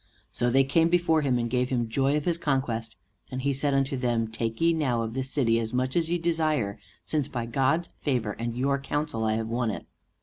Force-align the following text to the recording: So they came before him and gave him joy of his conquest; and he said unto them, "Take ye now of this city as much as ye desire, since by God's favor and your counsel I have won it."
So 0.31 0.49
they 0.49 0.63
came 0.63 0.89
before 0.89 1.21
him 1.21 1.37
and 1.37 1.47
gave 1.47 1.69
him 1.69 1.87
joy 1.87 2.17
of 2.17 2.25
his 2.25 2.39
conquest; 2.39 2.95
and 3.29 3.43
he 3.43 3.53
said 3.53 3.75
unto 3.75 3.95
them, 3.95 4.27
"Take 4.29 4.59
ye 4.59 4.73
now 4.73 5.03
of 5.03 5.13
this 5.13 5.29
city 5.29 5.59
as 5.59 5.73
much 5.73 5.95
as 5.95 6.09
ye 6.09 6.17
desire, 6.17 6.79
since 7.05 7.27
by 7.27 7.45
God's 7.45 7.89
favor 7.99 8.31
and 8.31 8.57
your 8.57 8.79
counsel 8.79 9.23
I 9.25 9.33
have 9.33 9.47
won 9.49 9.69
it." 9.69 9.85